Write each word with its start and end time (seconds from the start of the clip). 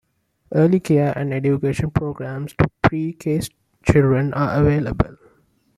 Early 0.51 0.79
care 0.79 1.13
and 1.15 1.31
education 1.31 1.91
programs 1.91 2.53
for 2.53 2.65
pre-k 2.81 3.39
children 3.83 4.33
are 4.33 4.59
available. 4.59 5.15